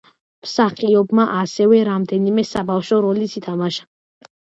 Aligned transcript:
მსახიობმა 0.45 1.27
ასევე 1.43 1.83
რამდენიმე 1.91 2.49
საბავშვო 2.55 3.01
როლიც 3.11 3.41
ითამაშა. 3.45 3.93